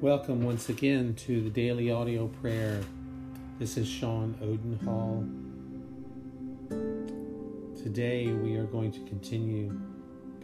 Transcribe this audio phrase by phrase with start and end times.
[0.00, 2.80] Welcome once again to the daily audio prayer.
[3.58, 5.26] This is Sean Odenhall.
[7.76, 9.78] Today we are going to continue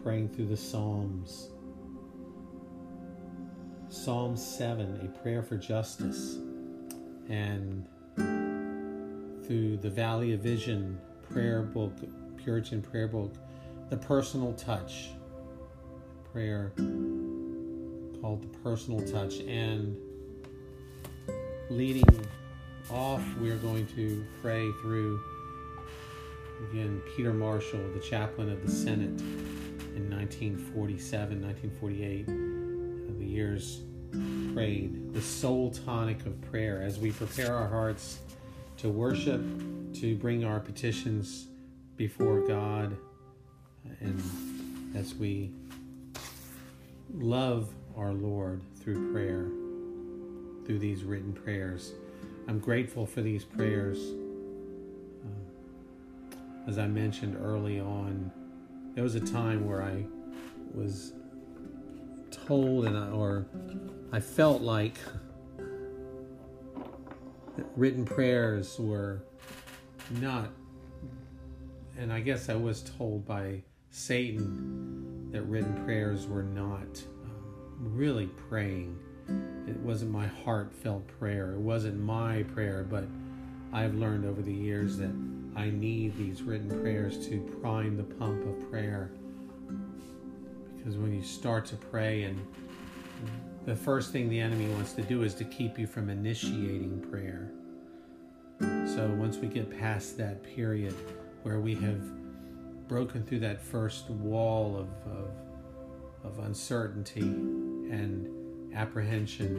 [0.02, 1.48] praying through the Psalms.
[3.88, 6.36] Psalm 7, a prayer for justice.
[7.30, 7.88] And
[9.46, 11.00] through the Valley of Vision
[11.32, 11.94] prayer book,
[12.36, 13.32] Puritan prayer book,
[13.88, 15.12] the personal touch
[16.30, 16.74] prayer
[18.20, 19.40] called the personal touch.
[19.40, 19.96] And
[21.70, 22.26] leading
[22.90, 25.20] off, we're going to pray through
[26.70, 29.20] again Peter Marshall, the chaplain of the Senate
[29.96, 33.82] in 1947, 1948, uh, the years
[34.54, 38.20] prayed, the soul tonic of prayer as we prepare our hearts
[38.78, 39.42] to worship,
[39.94, 41.48] to bring our petitions
[41.96, 42.96] before God,
[44.00, 44.22] and
[44.94, 45.50] as we
[47.14, 49.46] love our Lord through prayer,
[50.66, 51.92] through these written prayers.
[52.48, 53.98] I'm grateful for these prayers.
[55.24, 58.30] Uh, as I mentioned early on,
[58.94, 60.04] there was a time where I
[60.74, 61.12] was
[62.30, 63.46] told and I, or
[64.12, 64.98] I felt like
[67.74, 69.22] written prayers were
[70.20, 70.50] not
[71.98, 77.02] and I guess I was told by Satan that written prayers were not
[77.80, 78.98] really praying.
[79.66, 81.52] It wasn't my heartfelt prayer.
[81.52, 83.04] It wasn't my prayer, but
[83.72, 85.14] I've learned over the years that
[85.56, 89.10] I need these written prayers to prime the pump of prayer.
[90.76, 92.46] Because when you start to pray, and
[93.64, 97.50] the first thing the enemy wants to do is to keep you from initiating prayer.
[98.60, 100.94] So once we get past that period
[101.42, 102.00] where we have
[102.88, 105.30] broken through that first wall of, of
[106.26, 107.34] of uncertainty
[107.90, 109.56] and apprehension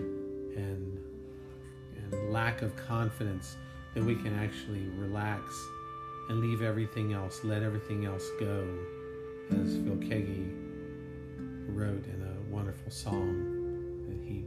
[0.56, 1.00] and
[1.98, 3.58] and lack of confidence
[3.93, 5.42] that we can actually relax
[6.30, 8.67] and leave everything else, let everything else go,
[9.52, 10.54] as Phil Keaggy
[11.67, 14.43] wrote in a wonderful song that he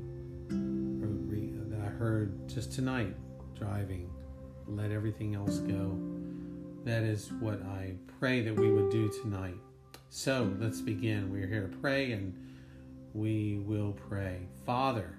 [1.02, 3.14] wrote that I heard just tonight
[3.58, 4.10] driving.
[4.66, 5.98] Let everything else go.
[6.84, 9.56] That is what I pray that we would do tonight.
[10.08, 11.32] So let's begin.
[11.32, 12.34] We're here to pray and
[13.14, 14.38] we will pray.
[14.64, 15.16] Father,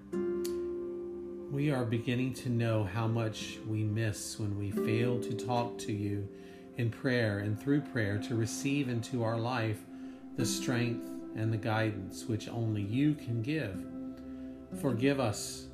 [1.51, 5.91] we are beginning to know how much we miss when we fail to talk to
[5.91, 6.27] you
[6.77, 9.79] in prayer and through prayer to receive into our life
[10.37, 13.77] the strength and the guidance which only you can give.
[14.81, 15.65] Forgive us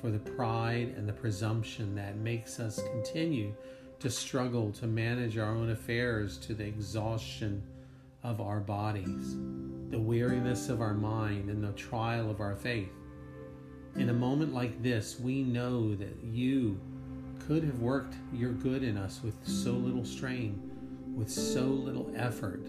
[0.00, 3.54] for the pride and the presumption that makes us continue
[3.98, 7.62] to struggle to manage our own affairs to the exhaustion
[8.22, 9.36] of our bodies,
[9.90, 12.90] the weariness of our mind, and the trial of our faith.
[13.96, 16.80] In a moment like this, we know that you
[17.46, 20.70] could have worked your good in us with so little strain,
[21.16, 22.66] with so little effort.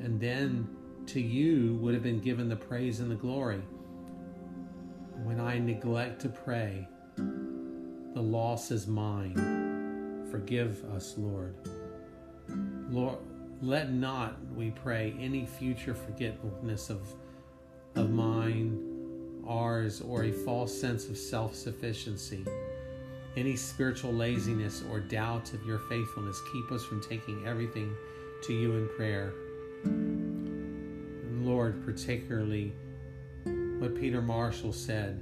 [0.00, 0.68] And then
[1.06, 3.62] to you would have been given the praise and the glory.
[5.24, 10.28] When I neglect to pray, the loss is mine.
[10.30, 11.56] Forgive us, Lord.
[12.90, 13.18] Lord,
[13.60, 17.08] let not, we pray, any future forgetfulness of,
[17.96, 22.44] of mine, ours, or a false sense of self sufficiency,
[23.36, 27.94] any spiritual laziness or doubt of your faithfulness keep us from taking everything
[28.44, 29.32] to you in prayer.
[29.84, 32.72] And Lord, particularly
[33.78, 35.20] what Peter Marshall said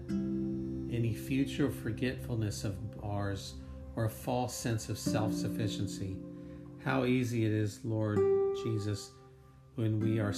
[0.93, 3.55] any future forgetfulness of ours
[3.97, 6.17] or a false sense of self sufficiency
[6.87, 8.21] how easy it is, Lord
[8.63, 9.11] Jesus,
[9.75, 10.33] when we are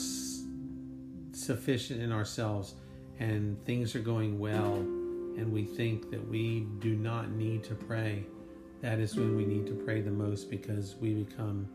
[1.33, 2.75] sufficient in ourselves
[3.19, 8.25] and things are going well and we think that we do not need to pray.
[8.81, 11.69] That is when we need to pray the most because we become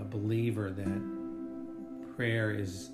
[0.00, 2.90] a believer that prayer is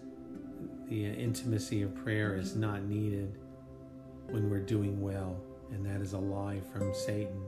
[0.89, 3.37] the intimacy of prayer is not needed
[4.31, 5.37] when we're doing well,
[5.71, 7.43] and that is a lie from Satan.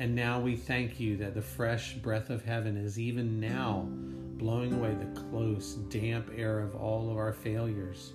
[0.00, 4.72] And now we thank you that the fresh breath of heaven is even now blowing
[4.72, 8.14] away the close, damp air of all of our failures,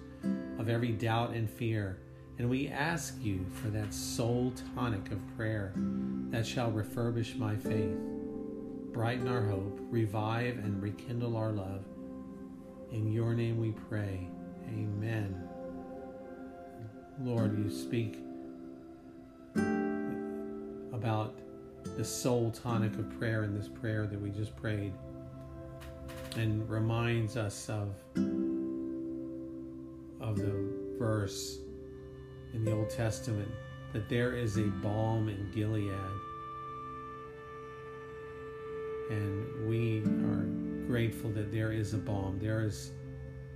[0.57, 1.99] of every doubt and fear.
[2.39, 5.73] And we ask you for that soul tonic of prayer
[6.31, 7.99] that shall refurbish my faith,
[8.91, 11.85] brighten our hope, revive and rekindle our love.
[12.91, 14.27] In your name we pray.
[14.69, 15.47] Amen.
[17.19, 18.17] Lord, you speak
[20.91, 21.44] about
[21.97, 24.93] the soul tonic of prayer in this prayer that we just prayed
[26.35, 27.95] and reminds us of
[30.19, 31.59] of the verse
[32.53, 33.49] in the Old Testament
[33.93, 35.91] that there is a balm in Gilead.
[39.09, 42.39] And we are grateful that there is a balm.
[42.39, 42.91] There is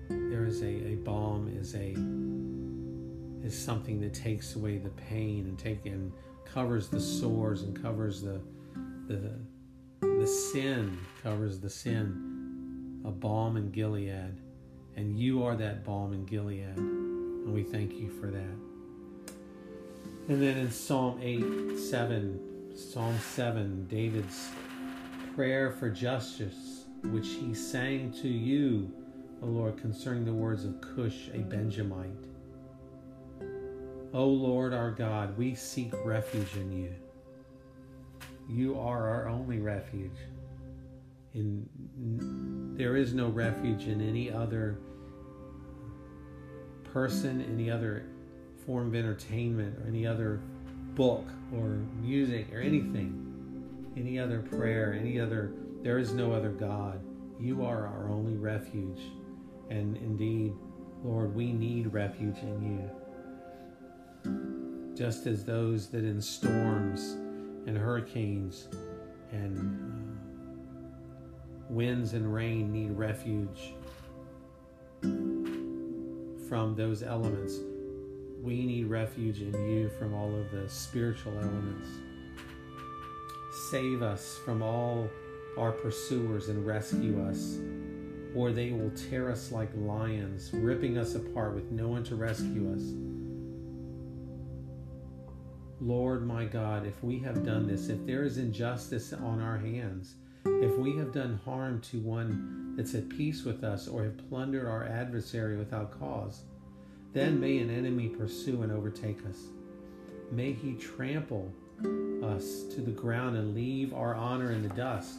[0.09, 1.95] there is a, a balm is a
[3.45, 6.11] is something that takes away the pain and take and
[6.53, 8.41] covers the sores and covers the
[9.07, 9.31] the
[10.01, 13.01] the sin covers the sin.
[13.05, 14.35] A balm in Gilead.
[14.95, 16.75] And you are that balm in Gilead.
[16.77, 19.33] And we thank you for that.
[20.27, 24.49] And then in Psalm 8 7 Psalm 7 David's
[25.35, 28.91] prayer for justice which he sang to you
[29.41, 32.28] O Lord concerning the words of Cush a Benjamite
[34.11, 36.91] O Lord our God, we seek refuge in you.
[38.49, 40.17] You are our only refuge.
[41.35, 41.69] In
[42.75, 44.79] there is no refuge in any other
[46.91, 48.07] person, any other
[48.65, 50.41] form of entertainment, or any other
[50.95, 55.51] book or music or anything, any other prayer, any other.
[55.83, 56.99] There is no other God.
[57.39, 59.01] You are our only refuge,
[59.69, 60.53] and indeed,
[61.03, 62.98] Lord, we need refuge in you
[64.99, 67.15] just as those that in storms
[67.67, 68.67] and hurricanes
[69.31, 70.73] and uh,
[71.69, 73.75] winds and rain need refuge
[76.49, 77.59] from those elements.
[78.43, 81.87] We need refuge in you from all of the spiritual elements.
[83.71, 85.09] Save us from all
[85.57, 87.57] our pursuers and rescue us,
[88.35, 92.73] or they will tear us like lions, ripping us apart with no one to rescue
[92.75, 92.81] us.
[95.81, 100.15] Lord my God, if we have done this, if there is injustice on our hands,
[100.45, 104.67] if we have done harm to one that's at peace with us or have plundered
[104.67, 106.41] our adversary without cause,
[107.13, 109.37] then may an enemy pursue and overtake us.
[110.31, 111.51] May he trample
[112.23, 115.15] us to the ground and leave our honor in the dust.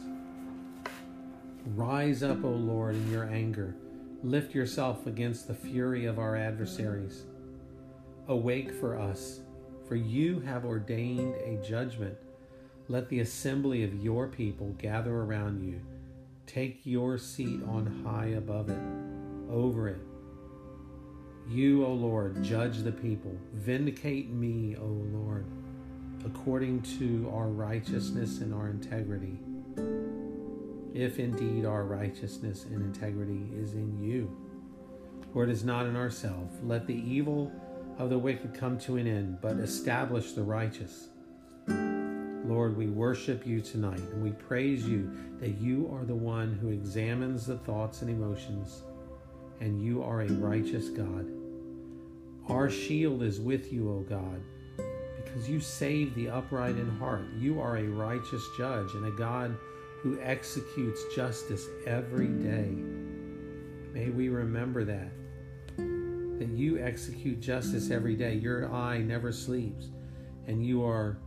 [1.75, 3.75] Rise up, O Lord, in your anger.
[4.23, 7.23] Lift yourself against the fury of our adversaries.
[8.27, 9.39] Awake for us
[9.87, 12.17] for you have ordained a judgment.
[12.87, 15.81] Let the assembly of your people gather around you.
[16.45, 18.81] Take your seat on high above it,
[19.49, 20.01] over it.
[21.49, 23.35] You, O Lord, judge the people.
[23.53, 25.45] Vindicate me, O Lord,
[26.25, 29.39] according to our righteousness and our integrity.
[30.93, 34.29] If indeed our righteousness and integrity is in you,
[35.31, 37.51] for it is not in ourselves, let the evil
[37.97, 41.09] of the wicked come to an end, but establish the righteous.
[41.67, 46.69] Lord, we worship you tonight and we praise you that you are the one who
[46.69, 48.81] examines the thoughts and emotions,
[49.59, 51.27] and you are a righteous God.
[52.49, 54.41] Our shield is with you, O God,
[55.23, 57.25] because you save the upright in heart.
[57.37, 59.55] You are a righteous judge and a God
[60.01, 62.75] who executes justice every day.
[63.93, 65.11] May we remember that
[66.41, 68.33] that you execute justice every day.
[68.33, 69.89] Your eye never sleeps,
[70.47, 71.19] and you are,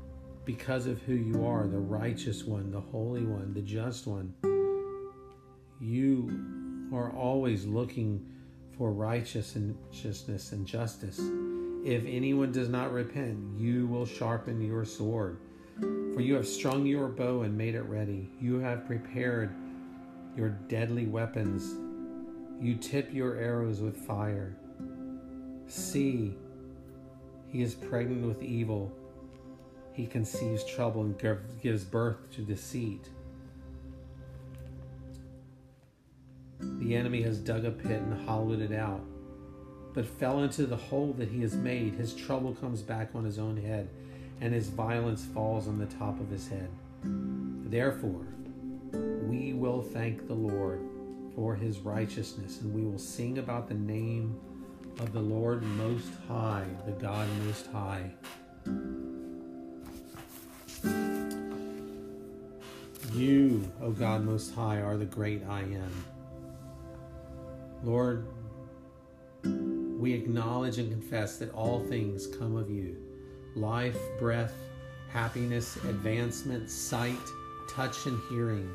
[0.44, 4.34] because of who you are, the righteous one, the holy one, the just one.
[5.80, 8.26] You are always looking
[8.76, 11.20] for righteousness and justice.
[11.84, 15.38] If anyone does not repent, you will sharpen your sword.
[15.78, 18.28] For you have strung your bow and made it ready.
[18.40, 19.54] You have prepared
[20.36, 21.72] your deadly weapons.
[22.60, 24.56] You tip your arrows with fire.
[25.66, 26.36] See,
[27.48, 28.92] he is pregnant with evil.
[29.92, 33.08] He conceives trouble and gives birth to deceit.
[36.60, 39.00] The enemy has dug a pit and hollowed it out,
[39.94, 41.94] but fell into the hole that he has made.
[41.94, 43.88] His trouble comes back on his own head,
[44.40, 46.68] and his violence falls on the top of his head.
[47.02, 48.26] Therefore,
[49.28, 50.80] we will thank the Lord
[51.34, 54.38] for his righteousness, and we will sing about the name
[55.00, 58.10] of the Lord Most High, the God Most High.
[63.12, 66.04] You, O God Most High, are the great I am.
[67.82, 68.26] Lord,
[69.98, 72.96] we acknowledge and confess that all things come of you
[73.56, 74.54] life, breath,
[75.08, 77.16] happiness, advancement, sight,
[77.70, 78.68] touch, and hearing,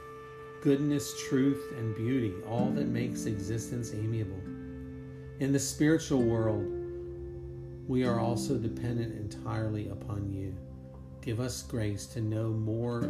[0.64, 4.42] goodness, truth, and beauty, all that makes existence amiable.
[5.40, 6.66] In the spiritual world,
[7.88, 10.54] we are also dependent entirely upon you.
[11.22, 13.06] Give us grace to know more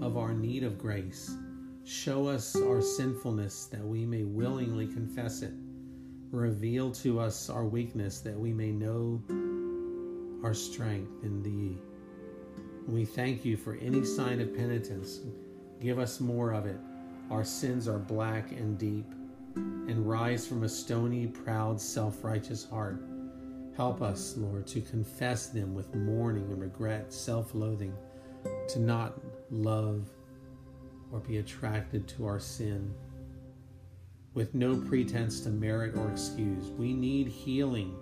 [0.00, 1.34] of our need of grace.
[1.82, 5.54] Show us our sinfulness that we may willingly confess it.
[6.30, 9.20] Reveal to us our weakness that we may know
[10.44, 11.76] our strength in thee.
[12.86, 15.18] We thank you for any sign of penitence.
[15.80, 16.78] Give us more of it.
[17.28, 19.06] Our sins are black and deep
[19.56, 23.02] and rise from a stony, proud, self righteous heart.
[23.76, 27.94] Help us, Lord, to confess them with mourning and regret, self loathing,
[28.68, 29.18] to not
[29.50, 30.08] love
[31.10, 32.94] or be attracted to our sin
[34.34, 36.70] with no pretense to merit or excuse.
[36.70, 37.94] We need healing.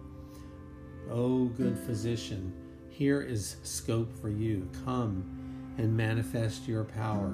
[1.11, 2.53] Oh, good physician,
[2.89, 4.69] here is scope for you.
[4.85, 7.33] Come and manifest your power.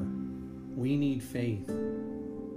[0.75, 1.69] We need faith.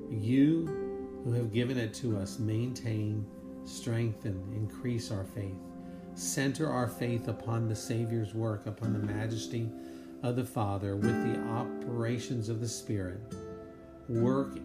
[0.09, 0.78] You
[1.23, 3.25] who have given it to us, maintain,
[3.65, 5.57] strengthen, increase our faith.
[6.13, 9.69] Center our faith upon the Savior's work, upon the majesty
[10.23, 13.21] of the Father, with the operations of the Spirit.
[14.07, 14.57] Work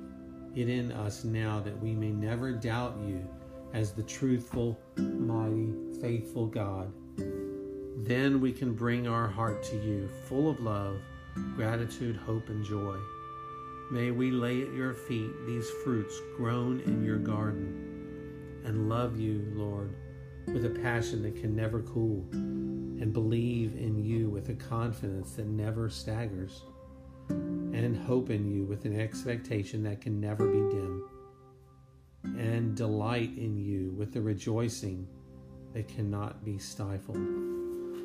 [0.54, 3.28] it in us now that we may never doubt you
[3.72, 6.92] as the truthful, mighty, faithful God.
[8.04, 11.00] Then we can bring our heart to you, full of love,
[11.56, 12.96] gratitude, hope, and joy.
[13.94, 19.46] May we lay at your feet these fruits grown in your garden and love you,
[19.54, 19.94] Lord,
[20.48, 25.46] with a passion that can never cool and believe in you with a confidence that
[25.46, 26.62] never staggers
[27.28, 31.08] and hope in you with an expectation that can never be dim,
[32.36, 35.06] and delight in you with a rejoicing
[35.72, 37.24] that cannot be stifled.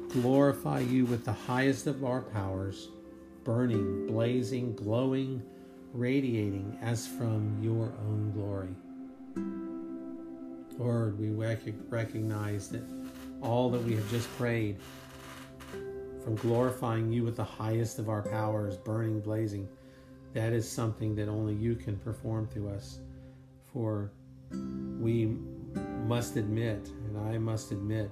[0.10, 2.90] Glorify you with the highest of our powers,
[3.44, 5.42] burning, blazing, glowing,
[5.94, 8.76] radiating as from your own glory.
[10.78, 11.30] Lord, we
[11.90, 12.84] recognize that
[13.42, 14.78] all that we have just prayed
[16.24, 19.68] from glorifying you with the highest of our powers, burning, blazing.
[20.34, 23.00] That is something that only you can perform through us.
[23.74, 24.12] For
[24.52, 25.38] we
[26.06, 28.12] must admit, and I must admit,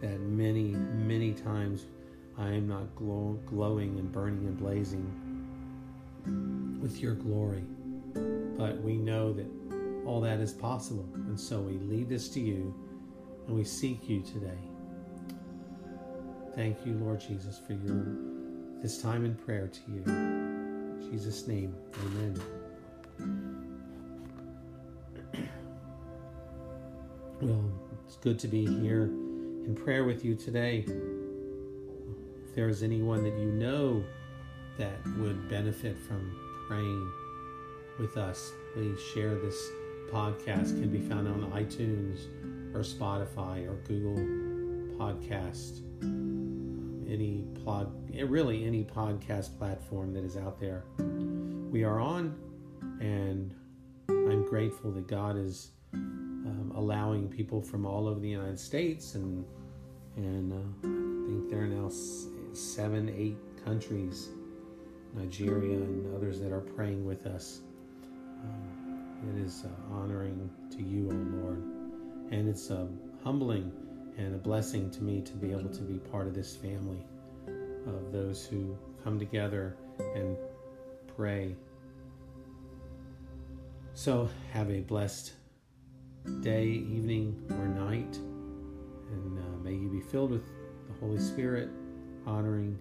[0.00, 1.86] that many, many times
[2.38, 5.30] I am not glow, glowing and burning and blazing
[6.80, 7.64] with your glory.
[8.56, 9.46] But we know that
[10.06, 11.08] all that is possible.
[11.14, 12.74] And so we lead this to you
[13.46, 14.58] and we seek you today.
[16.54, 18.16] Thank you, Lord Jesus, for your
[18.82, 20.02] this time in prayer to you.
[20.06, 22.42] In Jesus' name, amen.
[27.42, 27.72] Well,
[28.04, 30.84] it's good to be here in prayer with you today.
[30.86, 34.04] If there is anyone that you know
[34.76, 37.10] that would benefit from praying
[37.98, 39.60] with us, please share this
[40.12, 40.80] podcast.
[40.80, 42.26] Can be found on iTunes
[42.72, 44.14] or Spotify or Google
[44.96, 45.80] Podcast
[47.10, 50.84] any pod, really any podcast platform that is out there.
[51.72, 52.38] We are on,
[53.00, 53.52] and
[54.08, 59.44] I'm grateful that God is um, allowing people from all over the United States and
[60.16, 61.90] and uh, I think there are now
[62.52, 64.28] seven, eight countries,
[65.14, 67.60] Nigeria and others that are praying with us.
[68.42, 71.62] Um, it is uh, honoring to you, O oh Lord,
[72.30, 72.86] and it's uh,
[73.22, 73.72] humbling
[74.16, 77.04] and a blessing to me to be able to be part of this family
[77.86, 79.76] of those who come together
[80.14, 80.36] and
[81.16, 81.56] pray.
[83.94, 85.32] So, have a blessed
[86.40, 88.16] day, evening, or night,
[89.10, 91.68] and uh, may you be filled with the Holy Spirit,
[92.26, 92.78] honoring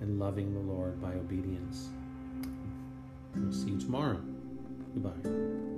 [0.00, 1.88] and loving the Lord by obedience.
[3.34, 4.20] We'll see you tomorrow.
[4.94, 5.75] Goodbye.